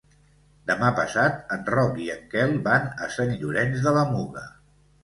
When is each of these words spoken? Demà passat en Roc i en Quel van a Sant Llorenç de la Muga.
Demà 0.69 0.89
passat 0.99 1.53
en 1.57 1.67
Roc 1.75 2.01
i 2.07 2.09
en 2.17 2.27
Quel 2.35 2.57
van 2.71 2.91
a 3.09 3.13
Sant 3.19 3.39
Llorenç 3.45 3.87
de 3.89 3.99
la 4.01 4.09
Muga. 4.17 4.49